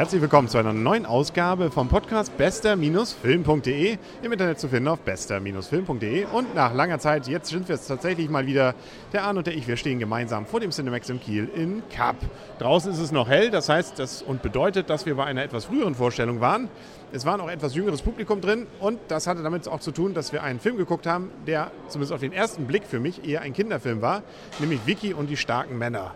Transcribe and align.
herzlich 0.00 0.22
willkommen 0.22 0.48
zu 0.48 0.56
einer 0.56 0.72
neuen 0.72 1.04
Ausgabe 1.04 1.70
vom 1.70 1.88
Podcast 1.88 2.34
bester-film.de. 2.38 3.98
Im 4.22 4.32
Internet 4.32 4.58
zu 4.58 4.68
finden 4.68 4.88
auf 4.88 5.00
bester-film.de. 5.00 6.24
Und 6.24 6.54
nach 6.54 6.72
langer 6.72 6.98
Zeit, 6.98 7.28
jetzt 7.28 7.50
sind 7.50 7.68
wir 7.68 7.74
es 7.74 7.86
tatsächlich 7.86 8.30
mal 8.30 8.46
wieder, 8.46 8.74
der 9.12 9.24
Arne 9.24 9.40
und 9.40 9.46
der 9.46 9.54
ich, 9.54 9.68
wir 9.68 9.76
stehen 9.76 9.98
gemeinsam 9.98 10.46
vor 10.46 10.60
dem 10.60 10.70
Cinemax 10.70 11.10
in 11.10 11.20
Kiel 11.20 11.50
in 11.54 11.82
Kapp. 11.94 12.16
Draußen 12.58 12.90
ist 12.90 12.98
es 12.98 13.12
noch 13.12 13.28
hell, 13.28 13.50
das 13.50 13.68
heißt 13.68 13.98
das 13.98 14.22
und 14.22 14.40
bedeutet, 14.40 14.88
dass 14.88 15.04
wir 15.04 15.16
bei 15.16 15.26
einer 15.26 15.42
etwas 15.42 15.66
früheren 15.66 15.94
Vorstellung 15.94 16.40
waren. 16.40 16.70
Es 17.12 17.26
war 17.26 17.36
noch 17.36 17.50
etwas 17.50 17.74
jüngeres 17.74 18.00
Publikum 18.00 18.40
drin 18.40 18.68
und 18.80 18.98
das 19.08 19.26
hatte 19.26 19.42
damit 19.42 19.68
auch 19.68 19.80
zu 19.80 19.92
tun, 19.92 20.14
dass 20.14 20.32
wir 20.32 20.42
einen 20.42 20.60
Film 20.60 20.78
geguckt 20.78 21.06
haben, 21.06 21.30
der 21.46 21.72
zumindest 21.88 22.14
auf 22.14 22.20
den 22.20 22.32
ersten 22.32 22.64
Blick 22.64 22.84
für 22.84 23.00
mich 23.00 23.28
eher 23.28 23.42
ein 23.42 23.52
Kinderfilm 23.52 24.00
war, 24.00 24.22
nämlich 24.60 24.80
Vicky 24.86 25.12
und 25.12 25.28
die 25.28 25.36
starken 25.36 25.76
Männer. 25.76 26.14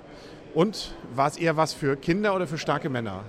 Und 0.55 0.95
war 1.15 1.29
es 1.29 1.37
eher 1.37 1.59
was 1.59 1.75
für 1.75 1.97
Kinder 1.97 2.35
oder 2.35 2.47
für 2.47 2.57
starke 2.57 2.89
Männer? 2.89 3.25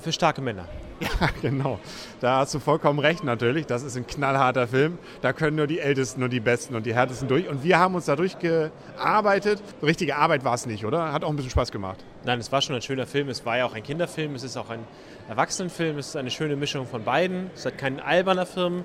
Für 0.00 0.12
starke 0.12 0.40
Männer. 0.40 0.66
Ja, 1.20 1.28
genau. 1.40 1.78
Da 2.20 2.38
hast 2.38 2.54
du 2.54 2.58
vollkommen 2.58 2.98
recht 2.98 3.22
natürlich. 3.22 3.66
Das 3.66 3.82
ist 3.82 3.96
ein 3.96 4.06
knallharter 4.06 4.66
Film. 4.66 4.98
Da 5.22 5.32
können 5.32 5.56
nur 5.56 5.68
die 5.68 5.78
Ältesten 5.78 6.22
und 6.24 6.32
die 6.32 6.40
Besten 6.40 6.74
und 6.74 6.86
die 6.86 6.94
Härtesten 6.94 7.28
durch. 7.28 7.48
Und 7.48 7.62
wir 7.62 7.78
haben 7.78 7.94
uns 7.94 8.06
da 8.06 8.16
durchgearbeitet. 8.16 9.62
Richtige 9.80 10.16
Arbeit 10.16 10.44
war 10.44 10.54
es 10.54 10.66
nicht, 10.66 10.84
oder? 10.84 11.12
Hat 11.12 11.22
auch 11.24 11.30
ein 11.30 11.36
bisschen 11.36 11.52
Spaß 11.52 11.70
gemacht. 11.70 12.04
Nein, 12.24 12.40
es 12.40 12.50
war 12.50 12.62
schon 12.62 12.74
ein 12.74 12.82
schöner 12.82 13.06
Film. 13.06 13.28
Es 13.28 13.46
war 13.46 13.58
ja 13.58 13.66
auch 13.66 13.74
ein 13.74 13.82
Kinderfilm. 13.82 14.34
Es 14.34 14.42
ist 14.42 14.56
auch 14.56 14.70
ein 14.70 14.80
Erwachsenenfilm. 15.28 15.98
Es 15.98 16.08
ist 16.08 16.16
eine 16.16 16.30
schöne 16.30 16.56
Mischung 16.56 16.86
von 16.86 17.04
beiden. 17.04 17.50
Es 17.54 17.64
ist 17.64 17.78
kein 17.78 18.00
alberner 18.00 18.46
Film. 18.46 18.84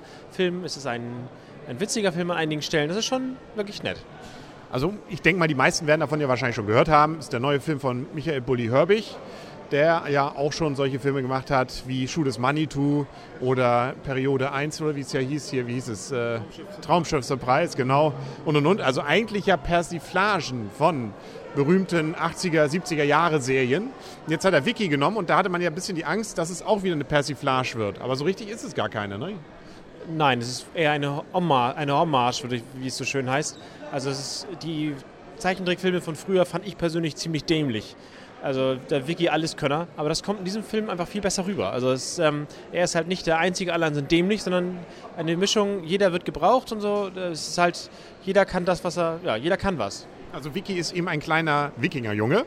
Es 0.64 0.76
ist 0.76 0.86
ein, 0.86 1.02
ein 1.68 1.80
witziger 1.80 2.12
Film 2.12 2.30
an 2.30 2.36
einigen 2.36 2.62
Stellen. 2.62 2.88
Das 2.88 2.96
ist 2.96 3.06
schon 3.06 3.36
wirklich 3.56 3.82
nett. 3.82 3.98
Also 4.70 4.94
ich 5.08 5.22
denke 5.22 5.38
mal, 5.38 5.46
die 5.46 5.54
meisten 5.54 5.86
werden 5.86 6.00
davon 6.00 6.20
ja 6.20 6.28
wahrscheinlich 6.28 6.56
schon 6.56 6.66
gehört 6.66 6.88
haben. 6.88 7.16
Das 7.16 7.26
ist 7.26 7.32
der 7.32 7.40
neue 7.40 7.60
Film 7.60 7.78
von 7.80 8.06
Michael 8.12 8.40
Bulli 8.40 8.66
Herbig 8.66 9.16
der 9.70 10.04
ja 10.10 10.28
auch 10.28 10.52
schon 10.52 10.76
solche 10.76 10.98
Filme 10.98 11.22
gemacht 11.22 11.50
hat 11.50 11.84
wie 11.86 12.06
Schuh 12.06 12.24
des 12.24 12.38
Manitou 12.38 13.06
oder 13.40 13.94
Periode 14.04 14.52
1 14.52 14.80
oder 14.82 14.96
wie 14.96 15.00
es 15.00 15.12
ja 15.12 15.20
hieß 15.20 15.50
hier, 15.50 15.66
wie 15.66 15.74
hieß 15.74 15.88
es? 15.88 16.12
Äh, 16.12 16.40
Traumschiff 16.82 17.24
Surprise, 17.24 17.76
genau. 17.76 18.12
Und 18.44 18.56
und 18.56 18.66
und. 18.66 18.80
Also 18.80 19.00
eigentlich 19.02 19.46
ja 19.46 19.56
Persiflagen 19.56 20.70
von 20.76 21.12
berühmten 21.54 22.14
80er, 22.14 22.66
70er 22.66 23.04
Jahre 23.04 23.40
Serien. 23.40 23.90
Jetzt 24.26 24.44
hat 24.44 24.54
er 24.54 24.64
Wiki 24.66 24.88
genommen 24.88 25.16
und 25.16 25.30
da 25.30 25.36
hatte 25.36 25.48
man 25.48 25.60
ja 25.60 25.70
ein 25.70 25.74
bisschen 25.74 25.96
die 25.96 26.04
Angst, 26.04 26.38
dass 26.38 26.50
es 26.50 26.62
auch 26.62 26.82
wieder 26.82 26.94
eine 26.94 27.04
Persiflage 27.04 27.74
wird. 27.76 28.00
Aber 28.00 28.16
so 28.16 28.24
richtig 28.24 28.48
ist 28.48 28.64
es 28.64 28.74
gar 28.74 28.88
keine, 28.88 29.18
ne? 29.18 29.34
Nein, 30.14 30.40
es 30.40 30.48
ist 30.48 30.66
eher 30.74 30.90
eine 30.90 31.22
Hommage, 31.32 31.76
eine 31.76 31.96
Hommage 31.96 32.44
wie 32.74 32.86
es 32.86 32.96
so 32.96 33.04
schön 33.04 33.30
heißt. 33.30 33.58
Also 33.90 34.10
die 34.62 34.94
Zeichentrickfilme 35.38 36.00
von 36.00 36.14
früher 36.14 36.44
fand 36.44 36.66
ich 36.66 36.76
persönlich 36.76 37.16
ziemlich 37.16 37.44
dämlich. 37.44 37.96
Also 38.44 38.74
der 38.74 39.08
Vicky 39.08 39.30
Alleskönner. 39.30 39.88
Aber 39.96 40.10
das 40.10 40.22
kommt 40.22 40.40
in 40.40 40.44
diesem 40.44 40.62
Film 40.62 40.90
einfach 40.90 41.08
viel 41.08 41.22
besser 41.22 41.46
rüber. 41.46 41.72
Also 41.72 41.92
es, 41.92 42.18
ähm, 42.18 42.46
er 42.72 42.84
ist 42.84 42.94
halt 42.94 43.08
nicht 43.08 43.26
der 43.26 43.38
einzige, 43.38 43.72
alle 43.72 43.92
sind 43.94 44.10
dämlich, 44.10 44.42
sondern 44.42 44.78
eine 45.16 45.34
Mischung, 45.38 45.82
jeder 45.84 46.12
wird 46.12 46.26
gebraucht 46.26 46.70
und 46.70 46.80
so. 46.80 47.10
Es 47.16 47.48
ist 47.48 47.58
halt, 47.58 47.90
jeder 48.22 48.44
kann 48.44 48.66
das, 48.66 48.84
was 48.84 48.98
er, 48.98 49.18
ja, 49.24 49.36
jeder 49.36 49.56
kann 49.56 49.78
was. 49.78 50.06
Also 50.32 50.54
Vicky 50.54 50.74
ist 50.74 50.92
eben 50.92 51.08
ein 51.08 51.20
kleiner 51.20 51.72
Wikingerjunge 51.76 52.44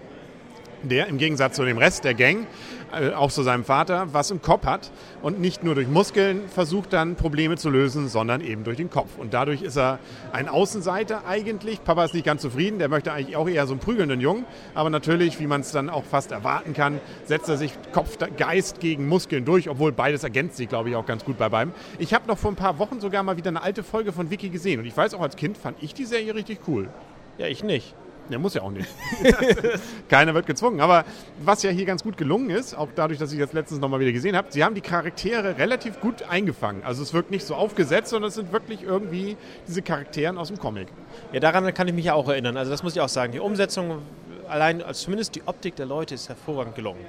der 0.84 1.08
im 1.08 1.18
Gegensatz 1.18 1.56
zu 1.56 1.66
dem 1.66 1.78
Rest 1.78 2.04
der 2.04 2.14
Gang, 2.14 2.48
äh, 2.92 3.12
auch 3.12 3.32
zu 3.32 3.44
seinem 3.44 3.64
Vater, 3.64 4.08
was 4.14 4.32
im 4.32 4.42
Kopf 4.42 4.66
hat 4.66 4.92
und 5.22 5.40
nicht 5.40 5.64
nur 5.64 5.76
durch 5.76 5.88
Muskeln 5.88 6.48
versucht 6.48 6.94
dann 6.94 7.16
Probleme 7.16 7.58
zu 7.58 7.70
lösen, 7.70 8.08
sondern 8.08 8.42
eben 8.42 8.64
durch 8.64 8.78
den 8.78 8.90
Kopf. 8.90 9.18
Und 9.18 9.34
dadurch 9.34 9.62
ist 9.62 9.78
er 9.78 10.00
ein 10.32 10.48
Außenseiter 10.48 11.28
eigentlich. 11.28 11.84
Papa 11.84 12.06
ist 12.06 12.14
nicht 12.14 12.26
ganz 12.26 12.42
zufrieden, 12.42 12.80
der 12.80 12.90
möchte 12.90 13.12
eigentlich 13.12 13.36
auch 13.36 13.50
eher 13.50 13.68
so 13.68 13.74
einen 13.74 13.80
prügelnden 13.80 14.22
Jungen. 14.22 14.46
Aber 14.74 14.90
natürlich, 14.90 15.40
wie 15.40 15.48
man 15.48 15.62
es 15.62 15.72
dann 15.72 15.90
auch 15.90 16.06
fast 16.06 16.32
erwarten 16.32 16.74
kann, 16.74 17.00
setzt 17.26 17.50
er 17.50 17.58
sich 17.58 17.74
Kopf, 17.92 18.18
Geist 18.38 18.80
gegen 18.80 19.08
Muskeln 19.08 19.44
durch, 19.44 19.70
obwohl 19.70 19.92
beides 19.92 20.24
ergänzt 20.24 20.58
sich, 20.58 20.70
glaube 20.70 20.90
ich, 20.90 20.96
auch 20.96 21.06
ganz 21.06 21.26
gut 21.26 21.38
bei 21.38 21.50
beiden. 21.50 21.74
Ich 22.00 22.14
habe 22.14 22.28
noch 22.28 22.38
vor 22.38 22.52
ein 22.52 22.56
paar 22.56 22.80
Wochen 22.80 23.00
sogar 23.02 23.24
mal 23.24 23.38
wieder 23.38 23.50
eine 23.50 23.62
alte 23.62 23.84
Folge 23.84 24.12
von 24.14 24.30
Vicky 24.30 24.50
gesehen 24.50 24.80
und 24.80 24.86
ich 24.86 24.96
weiß 24.96 25.14
auch 25.14 25.22
als 25.22 25.36
Kind 25.36 25.58
fand 25.58 25.82
ich 25.82 25.94
die 25.94 26.06
Serie 26.06 26.36
richtig 26.36 26.60
cool. 26.68 26.90
Ja, 27.38 27.48
ich 27.48 27.64
nicht. 27.64 27.94
Der 28.30 28.40
muss 28.40 28.54
ja 28.54 28.62
auch 28.62 28.72
nicht. 28.72 28.88
Keiner 30.10 30.34
wird 30.34 30.46
gezwungen. 30.46 30.82
Aber 30.82 31.06
was 31.44 31.64
ja 31.64 31.70
hier 31.70 31.86
ganz 31.86 32.04
gut 32.04 32.18
gelungen 32.18 32.50
ist, 32.50 32.76
auch 32.76 32.90
dadurch, 32.96 33.20
dass 33.20 33.32
ich 33.32 33.40
das 33.40 33.54
letztens 33.54 33.80
nochmal 33.80 34.00
wieder 34.00 34.12
gesehen 34.12 34.36
habe, 34.36 34.48
sie 34.52 34.64
haben 34.64 34.76
die 34.76 34.82
Charaktere 34.82 35.58
relativ 35.58 36.02
gut 36.02 36.24
eingefangen. 36.24 36.84
Also 36.84 37.04
es 37.04 37.14
wirkt 37.14 37.32
nicht 37.32 37.46
so 37.46 37.56
aufgesetzt, 37.56 38.10
sondern 38.10 38.30
es 38.30 38.36
sind 38.36 38.52
wirklich 38.52 38.84
irgendwie 38.84 39.38
diese 39.68 39.82
Charakteren 39.82 40.38
aus 40.38 40.50
dem 40.50 40.60
Comic. 40.60 40.88
Ja, 41.32 41.40
daran 41.40 41.74
kann 41.74 41.88
ich 41.88 41.94
mich 41.94 42.06
ja 42.06 42.14
auch 42.14 42.28
erinnern. 42.28 42.58
Also 42.58 42.72
das 42.72 42.84
muss 42.84 42.96
ich 42.96 43.02
auch 43.02 43.10
sagen. 43.10 43.32
Die 43.32 43.40
Umsetzung, 43.40 44.02
allein, 44.48 44.82
also 44.82 45.06
zumindest 45.06 45.36
die 45.36 45.44
Optik 45.46 45.76
der 45.76 45.86
Leute 45.86 46.16
ist 46.16 46.28
hervorragend 46.28 46.76
gelungen. 46.76 47.06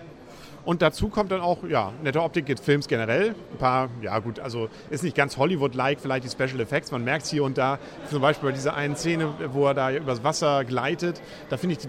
Und 0.65 0.83
dazu 0.83 1.09
kommt 1.09 1.33
dann 1.33 1.41
auch, 1.41 1.65
ja, 1.65 1.93
nette 2.03 2.23
Optik 2.23 2.45
des 2.45 2.61
Films 2.61 2.89
generell. 2.89 3.35
Ein 3.53 3.59
paar, 3.59 3.89
ja 4.03 4.19
gut, 4.19 4.39
also 4.39 4.69
ist 4.91 5.03
nicht 5.03 5.17
ganz 5.17 5.39
Hollywood-like, 5.39 5.99
vielleicht 5.99 6.25
die 6.25 6.29
Special 6.29 6.61
Effects. 6.61 6.91
Man 6.93 7.05
merkt 7.05 7.25
es 7.25 7.31
hier 7.31 7.45
und 7.45 7.57
da, 7.57 7.79
zum 8.11 8.21
Beispiel 8.21 8.51
bei 8.51 8.55
dieser 8.55 8.75
einen 8.75 8.95
Szene, 8.95 9.33
wo 9.53 9.67
er 9.67 9.73
da 9.75 9.91
übers 9.91 10.23
Wasser 10.25 10.65
gleitet, 10.65 11.23
da 11.49 11.57
finde 11.57 11.77
ich 11.77 11.89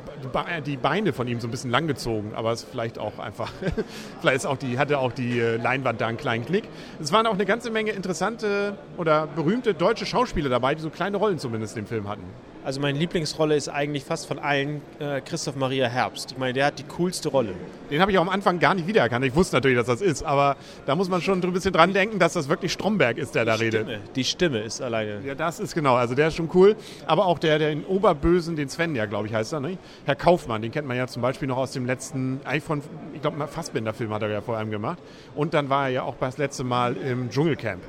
die, 0.66 0.78
Beine 0.78 1.12
von 1.12 1.28
ihm 1.28 1.42
so 1.42 1.48
ein 1.48 1.52
bisschen 1.52 1.72
langgezogen. 1.72 2.34
Aber 2.36 2.54
es 2.54 2.64
ist 2.64 2.70
vielleicht 2.70 3.00
auch 3.00 3.20
einfach, 3.20 3.52
vielleicht 4.22 4.38
ist 4.38 4.46
auch 4.46 4.58
die, 4.58 4.80
hatte 4.80 5.00
auch 5.00 5.12
die 5.12 5.40
äh, 5.40 5.58
Leinwand 5.58 6.00
da 6.00 6.08
einen 6.08 6.18
kleinen 6.18 6.46
Knick. 6.46 6.64
Es 7.02 7.12
waren 7.12 7.28
auch 7.28 7.34
eine 7.34 7.46
ganze 7.46 7.72
Menge 7.72 7.92
interessante 7.92 8.78
oder 8.98 9.28
berühmte 9.28 9.74
deutsche 9.74 10.06
Schauspieler 10.06 10.50
dabei, 10.50 10.76
die 10.76 10.82
so 10.82 10.90
kleine 10.90 11.18
Rollen 11.18 11.38
zumindest 11.38 11.76
im 11.76 11.86
Film 11.86 12.08
hatten. 12.08 12.24
Also 12.64 12.82
meine 12.82 13.00
Lieblingsrolle 13.00 13.56
ist 13.56 13.70
eigentlich 13.70 14.04
fast 14.04 14.28
von 14.28 14.38
allen 14.38 14.82
äh, 15.00 15.22
Christoph 15.22 15.56
Maria 15.56 15.88
Herbst. 15.88 16.34
Ich 16.34 16.38
meine, 16.38 16.54
der 16.54 16.66
hat 16.66 16.78
die 16.78 16.84
coolste 16.84 17.30
Rolle. 17.30 17.54
Den 17.90 18.02
habe 18.02 18.12
ich 18.12 18.18
auch 18.18 18.22
am 18.22 18.30
Anfang 18.30 18.60
gar 18.60 18.74
nicht 18.74 18.86
wiedererkannt. 18.86 19.24
Ich 19.26 19.34
wusste 19.34 19.56
natürlich, 19.56 19.78
dass 19.78 19.88
das 19.88 20.02
ist, 20.02 20.24
aber 20.24 20.58
da 20.86 20.96
muss 20.96 21.08
man 21.10 21.22
schon 21.22 21.42
ein 21.42 21.54
bisschen 21.54 21.72
dran 21.72 21.94
denken, 21.94 22.20
dass 22.20 22.34
das 22.34 22.50
wirklich 22.50 22.74
Stromberg 22.74 23.18
ist, 23.18 23.34
der 23.34 23.44
die 23.44 23.48
da 23.48 23.56
Stimme. 23.56 23.88
redet. 23.88 24.16
Die 24.16 24.24
Stimme 24.26 24.60
ist 24.60 24.82
alleine. 24.82 25.22
Ja, 25.26 25.36
das 25.36 25.60
ist 25.60 25.74
genau. 25.74 25.96
Also 25.96 26.16
der 26.16 26.28
ist 26.28 26.36
schon 26.36 26.50
cool. 26.54 26.76
Aber 27.08 27.28
auch 27.28 27.40
der, 27.40 27.60
der 27.60 27.72
in 27.72 27.86
Oberbösen, 27.86 28.58
den 28.58 28.68
Sven 28.68 28.94
ja, 28.94 29.06
glaube 29.06 29.28
ich, 29.28 29.34
heißt 29.34 29.54
er, 29.54 29.62
ne? 29.62 29.78
Herr 30.06 30.16
Kaufmann, 30.16 30.62
den 30.62 30.72
kennt 30.72 30.88
man 30.88 30.98
ja 30.98 31.08
zum 31.08 31.22
Beispiel 31.22 31.48
noch 31.48 31.58
aus 31.58 31.72
dem 31.72 31.86
letzten 31.86 32.42
iPhone, 32.44 32.82
ich 33.14 33.22
glaube, 33.22 33.48
Fassbinder-Film 33.48 34.14
hat 34.14 34.22
er 34.22 34.30
ja 34.30 34.42
vor 34.42 34.58
allem 34.58 34.70
gemacht. 34.70 35.00
Und 35.34 35.54
dann 35.54 35.70
war 35.70 35.86
er 35.86 35.90
ja 35.90 36.04
auch 36.04 36.16
das 36.20 36.38
letzte 36.38 36.66
Mal 36.66 36.98
im 36.98 37.30
Dschungelcamp. 37.30 37.82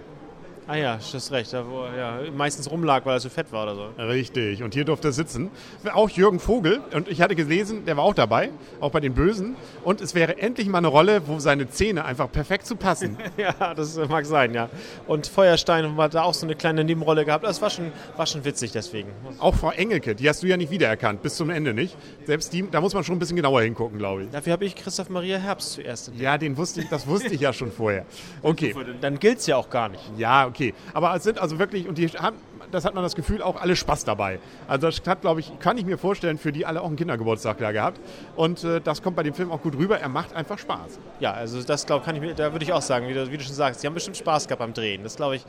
Ah 0.70 0.76
ja, 0.76 0.96
du 0.98 1.14
hast 1.14 1.32
recht, 1.32 1.52
da 1.52 1.66
wo 1.68 1.82
er 1.82 1.96
ja, 1.96 2.30
meistens 2.30 2.70
rumlag, 2.70 3.04
weil 3.04 3.16
er 3.16 3.20
so 3.20 3.28
fett 3.28 3.50
war 3.50 3.64
oder 3.64 3.74
so. 3.74 4.02
Richtig, 4.04 4.62
und 4.62 4.72
hier 4.72 4.84
durfte 4.84 5.08
er 5.08 5.12
sitzen. 5.12 5.50
Auch 5.92 6.08
Jürgen 6.08 6.38
Vogel, 6.38 6.80
und 6.94 7.08
ich 7.08 7.20
hatte 7.20 7.34
gelesen, 7.34 7.84
der 7.86 7.96
war 7.96 8.04
auch 8.04 8.14
dabei, 8.14 8.50
auch 8.78 8.92
bei 8.92 9.00
den 9.00 9.12
Bösen. 9.12 9.56
Und 9.82 10.00
es 10.00 10.14
wäre 10.14 10.38
endlich 10.38 10.68
mal 10.68 10.78
eine 10.78 10.86
Rolle, 10.86 11.22
wo 11.26 11.40
seine 11.40 11.68
Zähne 11.68 12.04
einfach 12.04 12.30
perfekt 12.30 12.66
zu 12.66 12.76
passen. 12.76 13.16
ja, 13.36 13.74
das 13.74 13.96
mag 14.08 14.24
sein, 14.26 14.54
ja. 14.54 14.68
Und 15.08 15.26
Feuerstein 15.26 15.96
hat 15.96 16.14
da 16.14 16.22
auch 16.22 16.34
so 16.34 16.46
eine 16.46 16.54
kleine 16.54 16.84
Nebenrolle 16.84 17.24
gehabt. 17.24 17.42
Das 17.42 17.60
war 17.60 17.70
schon, 17.70 17.90
war 18.16 18.26
schon 18.26 18.44
witzig 18.44 18.70
deswegen. 18.70 19.08
Auch 19.40 19.56
Frau 19.56 19.72
Engelke, 19.72 20.14
die 20.14 20.28
hast 20.28 20.44
du 20.44 20.46
ja 20.46 20.56
nicht 20.56 20.70
wiedererkannt, 20.70 21.20
bis 21.20 21.34
zum 21.34 21.50
Ende 21.50 21.74
nicht. 21.74 21.96
Selbst 22.26 22.52
die, 22.52 22.64
da 22.70 22.80
muss 22.80 22.94
man 22.94 23.02
schon 23.02 23.16
ein 23.16 23.18
bisschen 23.18 23.34
genauer 23.34 23.62
hingucken, 23.62 23.98
glaube 23.98 24.22
ich. 24.22 24.30
Dafür 24.30 24.52
habe 24.52 24.64
ich 24.66 24.76
Christoph 24.76 25.10
Maria 25.10 25.38
Herbst 25.38 25.72
zuerst 25.72 26.06
entdeckt. 26.06 26.24
Ja, 26.24 26.38
den 26.38 26.56
wusste 26.56 26.82
ich, 26.82 26.88
das 26.88 27.08
wusste 27.08 27.34
ich 27.34 27.40
ja 27.40 27.52
schon 27.52 27.72
vorher. 27.72 28.06
Okay. 28.42 28.74
Dann 29.00 29.18
gilt 29.18 29.38
es 29.38 29.46
ja 29.46 29.56
auch 29.56 29.68
gar 29.68 29.88
nicht. 29.88 30.02
Ja, 30.16 30.46
okay 30.46 30.59
okay. 30.60 30.74
Aber 30.92 31.14
es 31.14 31.22
sind 31.22 31.38
also 31.38 31.58
wirklich, 31.58 31.88
und 31.88 31.98
die 31.98 32.08
haben, 32.08 32.36
das 32.70 32.84
hat 32.84 32.94
man 32.94 33.02
das 33.02 33.14
Gefühl, 33.14 33.42
auch 33.42 33.60
alle 33.60 33.76
Spaß 33.76 34.04
dabei. 34.04 34.38
Also 34.68 34.88
das 34.88 35.02
hat, 35.06 35.22
glaube 35.22 35.40
ich, 35.40 35.58
kann 35.58 35.76
ich 35.78 35.84
mir 35.84 35.98
vorstellen, 35.98 36.38
für 36.38 36.52
die 36.52 36.66
alle 36.66 36.82
auch 36.82 36.86
einen 36.86 36.96
Kindergeburtstag 36.96 37.58
da 37.58 37.72
gehabt. 37.72 38.00
Und 38.36 38.64
äh, 38.64 38.80
das 38.80 39.02
kommt 39.02 39.16
bei 39.16 39.22
dem 39.22 39.34
Film 39.34 39.50
auch 39.50 39.62
gut 39.62 39.76
rüber. 39.76 39.98
Er 39.98 40.08
macht 40.08 40.34
einfach 40.34 40.58
Spaß. 40.58 40.98
Ja, 41.20 41.32
also 41.32 41.62
das 41.62 41.86
glaube 41.86 42.10
ich 42.12 42.20
mir, 42.20 42.34
da 42.34 42.52
würde 42.52 42.64
ich 42.64 42.72
auch 42.72 42.82
sagen, 42.82 43.08
wie 43.08 43.14
du, 43.14 43.30
wie 43.30 43.38
du 43.38 43.44
schon 43.44 43.54
sagst, 43.54 43.82
die 43.82 43.86
haben 43.86 43.94
bestimmt 43.94 44.16
Spaß 44.16 44.46
gehabt 44.46 44.60
beim 44.60 44.74
Drehen. 44.74 45.02
Das 45.02 45.16
glaube 45.16 45.36
ich, 45.36 45.44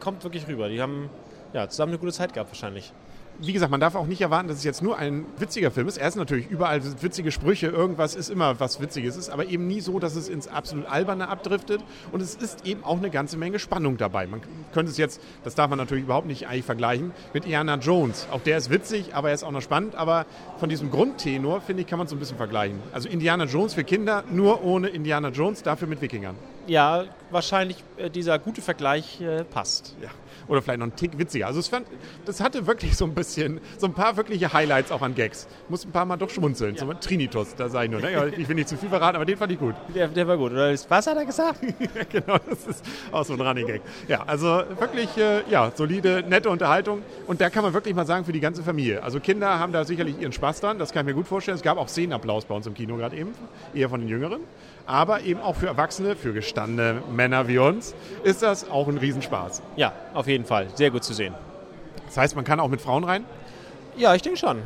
kommt 0.00 0.22
wirklich 0.24 0.46
rüber. 0.48 0.68
Die 0.68 0.80
haben 0.80 1.08
ja, 1.52 1.68
zusammen 1.68 1.92
eine 1.92 1.98
gute 1.98 2.12
Zeit 2.12 2.32
gehabt 2.32 2.50
wahrscheinlich 2.50 2.92
wie 3.40 3.52
gesagt, 3.52 3.70
man 3.70 3.80
darf 3.80 3.94
auch 3.94 4.06
nicht 4.06 4.20
erwarten, 4.20 4.48
dass 4.48 4.58
es 4.58 4.64
jetzt 4.64 4.82
nur 4.82 4.98
ein 4.98 5.24
witziger 5.38 5.70
Film 5.70 5.88
ist. 5.88 5.98
Er 5.98 6.08
ist 6.08 6.16
natürlich 6.16 6.48
überall 6.50 6.80
witzige 7.02 7.30
Sprüche, 7.30 7.68
irgendwas 7.68 8.14
ist 8.14 8.30
immer 8.30 8.58
was 8.60 8.80
Witziges 8.80 9.16
ist, 9.16 9.30
aber 9.30 9.46
eben 9.46 9.66
nie 9.66 9.80
so, 9.80 9.98
dass 9.98 10.16
es 10.16 10.28
ins 10.28 10.48
absolut 10.48 10.86
Alberne 10.86 11.28
abdriftet. 11.28 11.80
Und 12.12 12.22
es 12.22 12.34
ist 12.34 12.66
eben 12.66 12.84
auch 12.84 12.98
eine 12.98 13.10
ganze 13.10 13.36
Menge 13.36 13.58
Spannung 13.58 13.96
dabei. 13.96 14.26
Man 14.26 14.40
könnte 14.72 14.90
es 14.90 14.98
jetzt, 14.98 15.20
das 15.44 15.54
darf 15.54 15.70
man 15.70 15.78
natürlich 15.78 16.04
überhaupt 16.04 16.26
nicht 16.26 16.48
eigentlich 16.48 16.64
vergleichen, 16.64 17.12
mit 17.32 17.46
Iana 17.46 17.76
Jones. 17.76 18.26
Auch 18.30 18.40
der 18.40 18.58
ist 18.58 18.70
witzig, 18.70 19.14
aber 19.14 19.28
er 19.28 19.34
ist 19.34 19.44
auch 19.44 19.50
noch 19.50 19.62
spannend. 19.62 19.94
Aber 19.94 20.26
von 20.58 20.68
diesem 20.68 20.90
Grundtenor, 20.90 21.60
finde 21.60 21.82
ich, 21.82 21.88
kann 21.88 21.98
man 21.98 22.06
es 22.06 22.10
so 22.10 22.16
ein 22.16 22.20
bisschen 22.20 22.36
vergleichen. 22.36 22.78
Also 22.92 23.08
Indiana 23.08 23.44
Jones 23.44 23.74
für 23.74 23.84
Kinder, 23.84 24.24
nur 24.30 24.64
ohne 24.64 24.88
Indiana 24.88 25.28
Jones, 25.28 25.62
dafür 25.62 25.88
mit 25.88 26.00
Wikingern. 26.00 26.36
Ja, 26.66 27.04
wahrscheinlich 27.30 27.82
äh, 27.96 28.10
dieser 28.10 28.38
gute 28.38 28.62
Vergleich 28.62 29.20
äh, 29.20 29.44
passt. 29.44 29.94
Ja. 30.02 30.10
Oder 30.48 30.62
vielleicht 30.62 30.78
noch 30.78 30.86
ein 30.86 30.96
Tick 30.96 31.18
witziger. 31.18 31.46
Also 31.46 31.58
es 31.58 31.68
fand, 31.68 31.86
das 32.24 32.40
hatte 32.40 32.66
wirklich 32.66 32.96
so 32.96 33.04
ein 33.04 33.14
bisschen, 33.14 33.60
so 33.78 33.86
ein 33.86 33.94
paar 33.94 34.16
wirkliche 34.16 34.52
Highlights 34.52 34.92
auch 34.92 35.02
an 35.02 35.14
Gags. 35.14 35.48
Muss 35.68 35.84
ein 35.84 35.90
paar 35.90 36.04
Mal 36.04 36.16
doch 36.16 36.30
schmunzeln. 36.30 36.74
Ja. 36.74 36.80
Zum 36.80 37.00
Trinitus, 37.00 37.54
da 37.56 37.68
sage 37.68 37.86
ich 37.86 37.90
nur. 37.90 38.00
Ne? 38.00 38.32
Ich 38.36 38.48
will 38.48 38.54
nicht 38.54 38.68
zu 38.68 38.76
viel 38.76 38.88
verraten, 38.88 39.16
aber 39.16 39.24
den 39.24 39.36
fand 39.36 39.52
ich 39.52 39.58
gut. 39.58 39.74
Der, 39.94 40.08
der 40.08 40.28
war 40.28 40.36
gut. 40.36 40.52
Oder 40.52 40.72
was 40.88 41.06
hat 41.06 41.16
er 41.16 41.24
gesagt? 41.24 41.60
genau, 42.10 42.36
das 42.48 42.66
ist 42.66 42.84
auch 43.10 43.24
so 43.24 43.32
ein 43.32 43.40
Running 43.40 43.66
Gag. 43.66 43.82
Ja, 44.08 44.22
also 44.26 44.62
wirklich, 44.78 45.16
äh, 45.16 45.42
ja, 45.50 45.72
solide, 45.74 46.22
nette 46.28 46.50
Unterhaltung. 46.50 47.02
Und 47.26 47.40
da 47.40 47.50
kann 47.50 47.62
man 47.64 47.72
wirklich 47.72 47.94
mal 47.94 48.06
sagen, 48.06 48.24
für 48.24 48.32
die 48.32 48.40
ganze 48.40 48.62
Familie. 48.62 49.02
Also 49.02 49.20
Kinder 49.20 49.58
haben 49.58 49.72
da 49.72 49.84
sicherlich 49.84 50.20
ihren 50.20 50.32
Spaß 50.32 50.60
dran, 50.60 50.78
das 50.78 50.92
kann 50.92 51.06
ich 51.06 51.14
mir 51.14 51.14
gut 51.14 51.26
vorstellen. 51.26 51.56
Es 51.56 51.62
gab 51.62 51.78
auch 51.78 51.88
Szenenapplaus 51.88 52.44
bei 52.44 52.54
uns 52.54 52.66
im 52.66 52.74
Kino 52.74 52.96
gerade 52.96 53.16
eben, 53.16 53.32
eher 53.74 53.88
von 53.88 54.00
den 54.00 54.08
Jüngeren. 54.08 54.40
Aber 54.86 55.22
eben 55.22 55.40
auch 55.40 55.56
für 55.56 55.66
Erwachsene, 55.66 56.14
für 56.14 56.32
gestandene 56.56 57.02
Männer 57.14 57.48
wie 57.48 57.58
uns, 57.58 57.94
ist 58.24 58.40
das 58.40 58.70
auch 58.70 58.88
ein 58.88 58.96
Riesenspaß. 58.96 59.60
Ja, 59.76 59.92
auf 60.14 60.26
jeden 60.26 60.46
Fall. 60.46 60.68
Sehr 60.74 60.90
gut 60.90 61.04
zu 61.04 61.12
sehen. 61.12 61.34
Das 62.06 62.16
heißt, 62.16 62.34
man 62.34 62.46
kann 62.46 62.60
auch 62.60 62.68
mit 62.68 62.80
Frauen 62.80 63.04
rein? 63.04 63.26
Ja, 63.98 64.14
ich 64.14 64.22
denke 64.22 64.38
schon. 64.38 64.62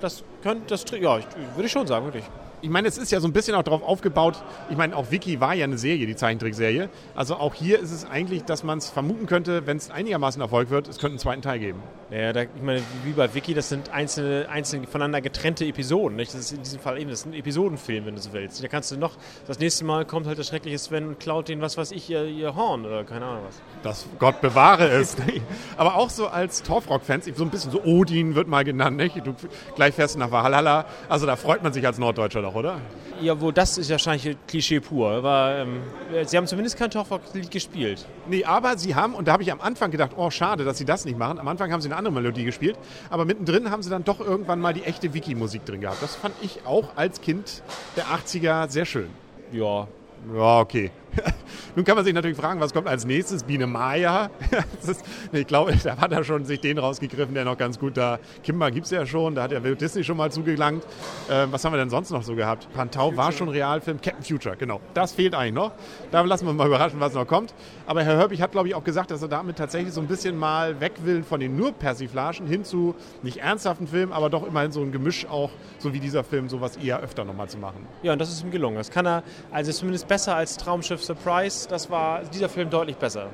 Das 0.00 0.24
könnte, 0.42 0.64
das, 0.66 0.84
ja, 0.98 1.18
ich, 1.18 1.26
würde 1.54 1.66
ich 1.66 1.72
schon 1.72 1.86
sagen, 1.86 2.04
wirklich 2.06 2.24
ich 2.62 2.70
meine, 2.70 2.88
es 2.88 2.98
ist 2.98 3.10
ja 3.10 3.20
so 3.20 3.28
ein 3.28 3.32
bisschen 3.32 3.54
auch 3.54 3.62
darauf 3.62 3.82
aufgebaut. 3.82 4.42
Ich 4.68 4.76
meine, 4.76 4.96
auch 4.96 5.10
Wiki 5.10 5.40
war 5.40 5.54
ja 5.54 5.64
eine 5.64 5.78
Serie, 5.78 6.06
die 6.06 6.16
Zeichentrickserie. 6.16 6.88
Also 7.14 7.36
auch 7.36 7.54
hier 7.54 7.80
ist 7.80 7.90
es 7.90 8.04
eigentlich, 8.04 8.44
dass 8.44 8.64
man 8.64 8.78
es 8.78 8.90
vermuten 8.90 9.26
könnte, 9.26 9.66
wenn 9.66 9.76
es 9.76 9.90
einigermaßen 9.90 10.40
Erfolg 10.40 10.70
wird, 10.70 10.88
es 10.88 10.98
könnte 10.98 11.12
einen 11.14 11.18
zweiten 11.18 11.42
Teil 11.42 11.58
geben. 11.58 11.82
Ja, 12.10 12.32
da, 12.32 12.42
ich 12.42 12.62
meine, 12.62 12.82
wie 13.04 13.12
bei 13.12 13.32
Wiki, 13.34 13.54
das 13.54 13.68
sind 13.68 13.90
einzelne, 13.90 14.48
einzelne 14.48 14.86
voneinander 14.86 15.20
getrennte 15.20 15.64
Episoden. 15.64 16.16
Nicht? 16.16 16.34
Das 16.34 16.40
ist 16.40 16.52
in 16.52 16.62
diesem 16.62 16.80
Fall 16.80 16.98
eben, 17.00 17.08
das 17.08 17.20
ist 17.20 17.26
ein 17.26 17.34
Episodenfilm, 17.34 18.06
wenn 18.06 18.16
du 18.16 18.20
so 18.20 18.32
willst. 18.32 18.62
Da 18.62 18.68
kannst 18.68 18.90
du 18.90 18.96
noch, 18.96 19.16
das 19.46 19.60
nächste 19.60 19.84
Mal 19.84 20.04
kommt 20.04 20.26
halt 20.26 20.36
der 20.36 20.42
schreckliche 20.42 20.78
Sven 20.78 21.06
und 21.06 21.20
klaut 21.20 21.48
den, 21.48 21.60
was 21.60 21.76
weiß 21.76 21.92
ich, 21.92 22.10
ihr, 22.10 22.24
ihr 22.24 22.56
Horn 22.56 22.84
oder 22.84 23.04
keine 23.04 23.26
Ahnung 23.26 23.44
was. 23.46 23.60
Das 23.82 24.06
Gott 24.18 24.40
bewahre 24.40 24.88
es. 24.88 25.16
Aber 25.76 25.94
auch 25.94 26.10
so 26.10 26.26
als 26.26 26.62
Torfrock-Fans, 26.62 27.30
so 27.34 27.44
ein 27.44 27.50
bisschen 27.50 27.70
so 27.70 27.82
Odin 27.84 28.34
wird 28.34 28.48
mal 28.48 28.64
genannt, 28.64 28.96
nicht? 28.96 29.24
Du 29.24 29.34
gleich 29.76 29.94
fährst 29.94 30.18
nach 30.18 30.32
Valhalla. 30.32 30.86
Also 31.08 31.26
da 31.26 31.36
freut 31.36 31.62
man 31.62 31.72
sich 31.72 31.86
als 31.86 31.98
Norddeutscher 31.98 32.42
doch, 32.50 32.58
oder? 32.58 32.80
Ja, 33.20 33.40
wo 33.40 33.50
das 33.50 33.78
ist 33.78 33.90
wahrscheinlich 33.90 34.36
Klischee 34.46 34.80
pur. 34.80 35.10
Aber 35.10 35.58
ähm, 35.58 35.80
sie 36.24 36.36
haben 36.36 36.46
zumindest 36.46 36.78
kein 36.78 36.90
Torfrock-Lied 36.90 37.50
gespielt. 37.50 38.06
Nee, 38.28 38.44
aber 38.44 38.78
sie 38.78 38.94
haben, 38.94 39.14
und 39.14 39.28
da 39.28 39.32
habe 39.32 39.42
ich 39.42 39.52
am 39.52 39.60
Anfang 39.60 39.90
gedacht, 39.90 40.12
oh, 40.16 40.30
schade, 40.30 40.64
dass 40.64 40.78
sie 40.78 40.84
das 40.84 41.04
nicht 41.04 41.18
machen. 41.18 41.38
Am 41.38 41.48
Anfang 41.48 41.72
haben 41.72 41.80
sie 41.80 41.88
eine 41.88 41.96
andere 41.96 42.14
Melodie 42.14 42.44
gespielt, 42.44 42.76
aber 43.10 43.24
mittendrin 43.24 43.70
haben 43.70 43.82
sie 43.82 43.90
dann 43.90 44.04
doch 44.04 44.20
irgendwann 44.20 44.60
mal 44.60 44.72
die 44.72 44.84
echte 44.84 45.12
Wiki-Musik 45.12 45.64
drin 45.64 45.80
gehabt. 45.80 46.02
Das 46.02 46.16
fand 46.16 46.34
ich 46.40 46.66
auch 46.66 46.96
als 46.96 47.20
Kind 47.20 47.62
der 47.96 48.06
80er 48.06 48.68
sehr 48.68 48.84
schön. 48.84 49.08
Ja. 49.52 49.86
Ja, 50.34 50.60
okay. 50.60 50.90
Nun 51.76 51.84
kann 51.84 51.96
man 51.96 52.04
sich 52.04 52.14
natürlich 52.14 52.36
fragen, 52.36 52.60
was 52.60 52.72
kommt 52.72 52.88
als 52.88 53.04
nächstes? 53.04 53.44
Biene 53.44 53.66
Maya. 53.66 54.30
Ist, 54.82 55.04
ich 55.32 55.46
glaube, 55.46 55.74
da 55.82 55.96
hat 55.96 56.12
er 56.12 56.24
schon 56.24 56.44
sich 56.44 56.60
den 56.60 56.78
rausgegriffen, 56.78 57.34
der 57.34 57.44
noch 57.44 57.58
ganz 57.58 57.78
gut 57.78 57.96
da. 57.96 58.18
Kimber 58.42 58.70
gibt 58.70 58.86
es 58.86 58.92
ja 58.92 59.06
schon, 59.06 59.34
da 59.34 59.42
hat 59.44 59.52
ja 59.52 59.62
Walt 59.62 59.80
Disney 59.80 60.04
schon 60.04 60.16
mal 60.16 60.30
zugelangt. 60.30 60.84
Äh, 61.28 61.46
was 61.50 61.64
haben 61.64 61.72
wir 61.72 61.78
denn 61.78 61.90
sonst 61.90 62.10
noch 62.10 62.22
so 62.22 62.34
gehabt? 62.34 62.68
Pantau 62.74 63.16
war 63.16 63.32
schon 63.32 63.48
Realfilm. 63.48 64.00
Captain 64.00 64.24
Future, 64.24 64.56
genau. 64.56 64.80
Das 64.94 65.12
fehlt 65.12 65.34
eigentlich 65.34 65.54
noch. 65.54 65.72
Da 66.10 66.22
lassen 66.22 66.46
wir 66.46 66.52
mal 66.52 66.66
überraschen, 66.66 67.00
was 67.00 67.14
noch 67.14 67.26
kommt. 67.26 67.54
Aber 67.86 68.02
Herr 68.02 68.16
Herbig 68.16 68.40
hat, 68.40 68.52
glaube 68.52 68.68
ich, 68.68 68.74
auch 68.74 68.84
gesagt, 68.84 69.10
dass 69.10 69.22
er 69.22 69.28
damit 69.28 69.56
tatsächlich 69.56 69.92
so 69.92 70.00
ein 70.00 70.06
bisschen 70.06 70.36
mal 70.36 70.80
weg 70.80 70.92
will 71.04 71.22
von 71.22 71.40
den 71.40 71.56
nur 71.56 71.72
Persiflagen 71.72 72.46
hin 72.46 72.64
zu 72.64 72.94
nicht 73.22 73.38
ernsthaften 73.38 73.86
Filmen, 73.86 74.12
aber 74.12 74.30
doch 74.30 74.46
immerhin 74.46 74.72
so 74.72 74.80
ein 74.80 74.92
Gemisch 74.92 75.26
auch, 75.26 75.50
so 75.78 75.92
wie 75.92 76.00
dieser 76.00 76.24
Film, 76.24 76.48
sowas 76.48 76.76
eher 76.76 77.00
öfter 77.00 77.24
nochmal 77.24 77.48
zu 77.48 77.58
machen. 77.58 77.86
Ja, 78.02 78.12
und 78.12 78.18
das 78.20 78.30
ist 78.30 78.42
ihm 78.42 78.50
gelungen. 78.50 78.76
Das 78.76 78.90
kann 78.90 79.06
er, 79.06 79.22
also 79.50 79.72
zumindest 79.72 80.08
besser 80.08 80.36
als 80.36 80.56
Traumschiff 80.56 80.99
Surprise 81.02 81.68
das 81.68 81.90
war 81.90 82.22
dieser 82.24 82.48
Film 82.48 82.70
deutlich 82.70 82.96
besser. 82.96 83.28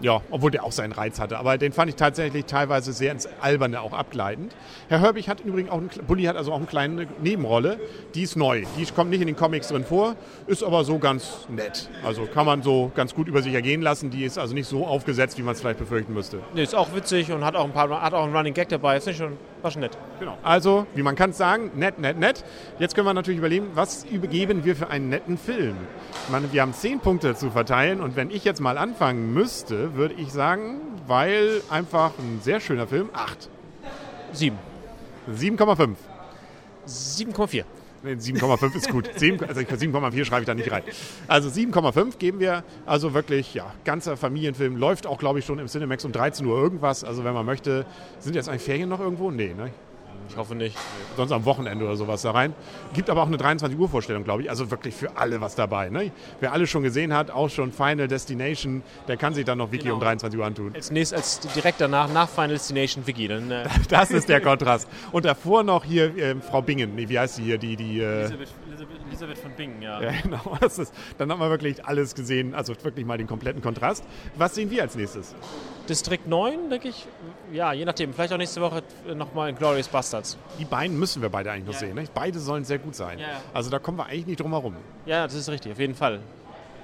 Ja, 0.00 0.20
obwohl 0.30 0.50
der 0.50 0.64
auch 0.64 0.72
seinen 0.72 0.92
Reiz 0.92 1.18
hatte. 1.18 1.38
Aber 1.38 1.56
den 1.56 1.72
fand 1.72 1.88
ich 1.88 1.96
tatsächlich 1.96 2.44
teilweise 2.44 2.92
sehr 2.92 3.12
ins 3.12 3.28
Alberne 3.40 3.80
auch 3.80 3.94
abgleitend. 3.94 4.54
Herr 4.88 5.00
Herbig 5.00 5.28
hat 5.28 5.40
übrigens 5.40 5.70
auch, 5.70 5.78
einen, 5.78 5.90
Bulli 6.06 6.24
hat 6.24 6.36
also 6.36 6.52
auch 6.52 6.58
eine 6.58 6.66
kleine 6.66 7.06
Nebenrolle. 7.22 7.80
Die 8.14 8.22
ist 8.22 8.36
neu. 8.36 8.64
Die 8.78 8.84
kommt 8.86 9.10
nicht 9.10 9.22
in 9.22 9.26
den 9.26 9.36
Comics 9.36 9.68
drin 9.68 9.84
vor, 9.84 10.16
ist 10.46 10.62
aber 10.62 10.84
so 10.84 10.98
ganz 10.98 11.46
nett. 11.48 11.88
Also 12.04 12.26
kann 12.26 12.44
man 12.44 12.62
so 12.62 12.92
ganz 12.94 13.14
gut 13.14 13.26
über 13.26 13.40
sich 13.40 13.54
ergehen 13.54 13.80
lassen. 13.80 14.10
Die 14.10 14.24
ist 14.24 14.38
also 14.38 14.54
nicht 14.54 14.68
so 14.68 14.86
aufgesetzt, 14.86 15.38
wie 15.38 15.42
man 15.42 15.54
es 15.54 15.60
vielleicht 15.60 15.78
befürchten 15.78 16.12
müsste. 16.12 16.40
Nee, 16.54 16.62
ist 16.62 16.74
auch 16.74 16.94
witzig 16.94 17.32
und 17.32 17.44
hat 17.44 17.56
auch 17.56 17.64
ein 17.64 17.72
paar, 17.72 18.02
hat 18.02 18.12
auch 18.12 18.24
einen 18.24 18.36
Running 18.36 18.52
Gag 18.52 18.68
dabei. 18.68 18.98
Ist 18.98 19.06
nicht 19.06 19.16
schon, 19.16 19.38
war 19.62 19.70
schon 19.70 19.80
nett. 19.80 19.96
Genau. 20.20 20.36
Also, 20.42 20.86
wie 20.94 21.02
man 21.02 21.16
kann 21.16 21.30
es 21.30 21.38
sagen, 21.38 21.70
nett, 21.74 21.98
nett, 21.98 22.18
nett. 22.18 22.44
Jetzt 22.78 22.94
können 22.94 23.06
wir 23.06 23.14
natürlich 23.14 23.38
überlegen, 23.38 23.68
was 23.74 24.04
übergeben 24.04 24.64
wir 24.64 24.76
für 24.76 24.88
einen 24.90 25.08
netten 25.08 25.38
Film? 25.38 25.76
Ich 26.24 26.30
meine, 26.30 26.52
wir 26.52 26.60
haben 26.60 26.74
zehn 26.74 27.00
Punkte 27.00 27.34
zu 27.34 27.50
verteilen 27.50 28.00
und 28.00 28.14
wenn 28.16 28.30
ich 28.30 28.44
jetzt 28.44 28.60
mal 28.60 28.76
anfangen 28.78 29.32
müsste, 29.32 29.85
würde 29.94 30.14
ich 30.14 30.32
sagen, 30.32 30.80
weil 31.06 31.62
einfach 31.70 32.12
ein 32.18 32.40
sehr 32.42 32.60
schöner 32.60 32.86
Film. 32.86 33.10
8. 33.12 33.48
7. 34.32 34.58
7,5. 35.30 35.94
7,4. 36.86 37.64
7,5 38.04 38.76
ist 38.76 38.90
gut. 38.90 39.10
7, 39.16 39.44
also 39.48 39.60
7,4 39.60 40.24
schreibe 40.24 40.42
ich 40.42 40.46
da 40.46 40.54
nicht 40.54 40.70
rein. 40.70 40.82
Also 41.26 41.48
7,5 41.48 42.18
geben 42.18 42.38
wir. 42.40 42.62
Also 42.84 43.14
wirklich, 43.14 43.54
ja, 43.54 43.72
ganzer 43.84 44.16
Familienfilm. 44.16 44.76
Läuft 44.76 45.06
auch, 45.06 45.18
glaube 45.18 45.40
ich, 45.40 45.44
schon 45.44 45.58
im 45.58 45.66
Cinemax 45.66 46.04
um 46.04 46.12
13 46.12 46.46
Uhr 46.46 46.56
irgendwas. 46.56 47.02
Also 47.02 47.24
wenn 47.24 47.34
man 47.34 47.46
möchte. 47.46 47.84
Sind 48.20 48.36
jetzt 48.36 48.48
eigentlich 48.48 48.62
Ferien 48.62 48.88
noch 48.88 49.00
irgendwo? 49.00 49.30
Nee, 49.30 49.54
ne? 49.54 49.70
Ich 50.28 50.36
hoffe 50.36 50.54
nicht. 50.54 50.76
Sonst 51.16 51.32
am 51.32 51.44
Wochenende 51.44 51.84
oder 51.84 51.96
sowas 51.96 52.22
da 52.22 52.32
rein. 52.32 52.54
Gibt 52.92 53.10
aber 53.10 53.22
auch 53.22 53.26
eine 53.26 53.36
23 53.36 53.78
Uhr 53.78 53.88
Vorstellung, 53.88 54.24
glaube 54.24 54.42
ich. 54.42 54.50
Also 54.50 54.70
wirklich 54.70 54.94
für 54.94 55.16
alle 55.16 55.40
was 55.40 55.54
dabei. 55.54 55.88
Ne? 55.88 56.12
Wer 56.40 56.52
alles 56.52 56.70
schon 56.70 56.82
gesehen 56.82 57.14
hat, 57.14 57.30
auch 57.30 57.48
schon 57.48 57.72
Final 57.72 58.08
Destination, 58.08 58.82
der 59.08 59.16
kann 59.16 59.34
sich 59.34 59.44
dann 59.44 59.58
noch 59.58 59.72
Wiki 59.72 59.84
genau. 59.84 59.94
um 59.94 60.00
23 60.00 60.38
Uhr 60.38 60.46
antun. 60.46 60.72
Als 60.74 60.90
nächstes, 60.90 61.16
als 61.18 61.54
direkt 61.54 61.80
danach, 61.80 62.12
nach 62.12 62.28
Final 62.28 62.50
Destination 62.50 63.06
Wiki. 63.06 63.28
Dann, 63.28 63.50
äh 63.50 63.64
das 63.88 64.10
ist 64.10 64.28
der 64.28 64.40
Kontrast. 64.40 64.88
Und 65.12 65.24
davor 65.24 65.62
noch 65.62 65.84
hier 65.84 66.16
äh, 66.16 66.34
Frau 66.36 66.62
Bingen. 66.62 66.94
Nee, 66.94 67.08
wie 67.08 67.18
heißt 67.18 67.36
sie 67.36 67.44
hier? 67.44 67.58
Die, 67.58 67.76
die, 67.76 68.00
äh 68.00 68.20
Elisabeth, 68.20 68.48
Elisabeth, 68.68 68.96
Elisabeth, 69.08 69.38
von 69.38 69.52
Bingen, 69.52 69.82
ja. 69.82 70.02
Ja, 70.02 70.12
genau. 70.22 70.58
Ist, 70.66 70.92
dann 71.18 71.30
haben 71.30 71.40
wir 71.40 71.50
wirklich 71.50 71.84
alles 71.84 72.14
gesehen. 72.14 72.54
Also 72.54 72.74
wirklich 72.82 73.06
mal 73.06 73.16
den 73.16 73.26
kompletten 73.26 73.62
Kontrast. 73.62 74.04
Was 74.36 74.54
sehen 74.54 74.70
wir 74.70 74.82
als 74.82 74.96
nächstes? 74.96 75.34
Distrikt 75.88 76.26
9, 76.26 76.70
denke 76.70 76.88
ich. 76.88 77.06
Ja, 77.52 77.72
je 77.72 77.84
nachdem. 77.84 78.12
Vielleicht 78.12 78.32
auch 78.32 78.38
nächste 78.38 78.60
Woche 78.60 78.82
nochmal 79.14 79.50
in 79.50 79.56
Glorious 79.56 79.88
Bastards. 80.06 80.38
Die 80.58 80.64
beiden 80.64 80.98
müssen 80.98 81.20
wir 81.20 81.28
beide 81.28 81.50
eigentlich 81.50 81.66
noch 81.66 81.72
ja. 81.74 81.80
sehen. 81.80 81.94
Ne? 81.94 82.04
Beide 82.14 82.38
sollen 82.38 82.64
sehr 82.64 82.78
gut 82.78 82.94
sein. 82.94 83.18
Ja. 83.18 83.40
Also 83.52 83.70
da 83.70 83.78
kommen 83.78 83.98
wir 83.98 84.06
eigentlich 84.06 84.26
nicht 84.26 84.40
drum 84.40 84.52
herum. 84.52 84.76
Ja, 85.04 85.24
das 85.24 85.34
ist 85.34 85.48
richtig, 85.48 85.72
auf 85.72 85.78
jeden 85.78 85.94
Fall. 85.94 86.20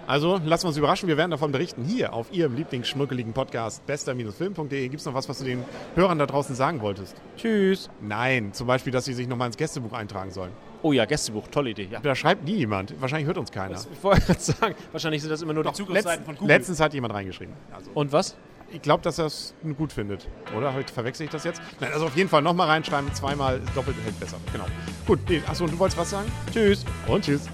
Also 0.09 0.41
lassen 0.45 0.65
wir 0.65 0.69
uns 0.69 0.77
überraschen. 0.77 1.09
Wir 1.09 1.17
werden 1.17 1.31
davon 1.31 1.53
berichten 1.53 1.85
hier 1.85 2.13
auf 2.13 2.33
Ihrem 2.33 2.57
lieblingsschmuckeligen 2.57 3.33
Podcast 3.33 3.87
bester-film.de. 3.87 4.89
Gibt 4.89 4.99
es 4.99 5.07
noch 5.07 5.15
was, 5.15 5.29
was 5.29 5.39
du 5.39 5.45
den 5.45 5.63
Hörern 5.95 6.19
da 6.19 6.27
draußen 6.27 6.57
sagen 6.57 6.81
wolltest? 6.81 7.15
Tschüss. 7.37 7.89
Nein, 8.01 8.53
zum 8.53 8.67
Beispiel, 8.67 8.93
dass 8.93 9.05
sie 9.05 9.15
sich 9.15 9.29
nochmal 9.29 9.47
ins 9.47 9.57
Gästebuch 9.57 9.93
eintragen 9.93 10.33
sollen. 10.33 10.51
Oh 10.83 10.93
ja, 10.93 11.05
Gästebuch, 11.05 11.47
tolle 11.47 11.71
Idee. 11.71 11.87
Ja. 11.89 12.01
Da 12.01 12.17
schreibt 12.17 12.45
nie 12.45 12.57
jemand. 12.57 13.01
Wahrscheinlich 13.01 13.29
hört 13.29 13.39
uns 13.39 13.53
keiner. 13.53 13.75
Das, 13.75 13.89
ich 13.93 14.03
wollte 14.03 14.23
gerade 14.23 14.41
sagen, 14.41 14.75
wahrscheinlich 14.91 15.23
sind 15.23 15.31
das 15.31 15.41
immer 15.41 15.53
nur 15.53 15.63
Doch, 15.63 15.71
die 15.71 15.77
Zugriffsseiten 15.77 16.25
von 16.25 16.35
Google. 16.35 16.57
Letztens 16.57 16.81
hat 16.81 16.93
jemand 16.95 17.15
reingeschrieben. 17.15 17.55
Also. 17.73 17.93
Und 17.95 18.11
was? 18.11 18.37
Ich 18.73 18.81
glaube, 18.81 19.03
dass 19.03 19.19
er 19.19 19.27
es 19.27 19.55
gut 19.77 19.93
findet. 19.93 20.27
Oder? 20.57 20.73
Verwechsel 20.93 21.25
ich 21.25 21.31
das 21.31 21.45
jetzt? 21.45 21.61
Nein, 21.81 21.93
also 21.93 22.07
auf 22.07 22.17
jeden 22.17 22.29
Fall 22.29 22.43
nochmal 22.43 22.69
reinschreiben. 22.69 23.13
Zweimal 23.15 23.61
doppelt 23.75 23.97
hält 24.05 24.19
besser. 24.19 24.39
Genau. 24.53 24.67
Gut, 25.07 25.21
achso, 25.47 25.65
und 25.65 25.73
du 25.73 25.79
wolltest 25.79 25.99
was 25.99 26.11
sagen? 26.11 26.31
Tschüss. 26.53 26.85
Und 27.07 27.25
tschüss. 27.25 27.49